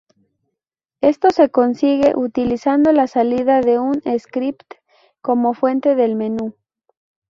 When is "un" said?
3.77-4.01